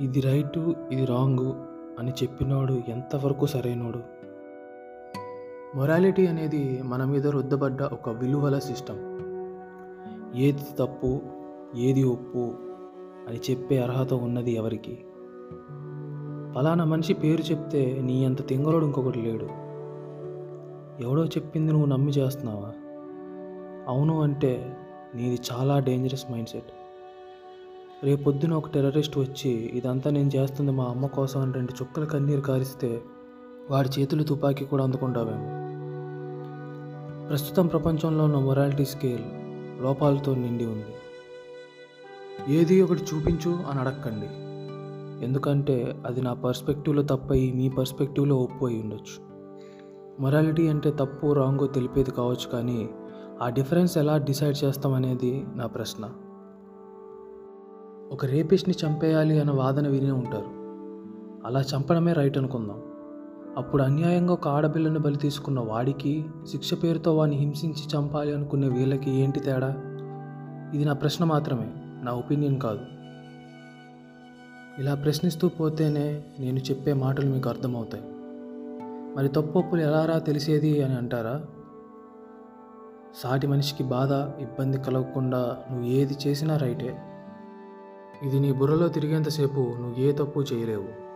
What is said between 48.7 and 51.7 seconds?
ఉండొచ్చు. మొరాలిటీ అంటే తప్పు రాంగో